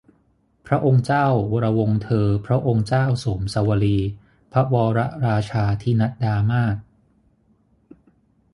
[0.65, 3.97] พระเจ้าวรวงศ์เธอพระองค์เจ้าโสมสวลี
[4.51, 6.79] พระวรราชาทินัดดามาตุ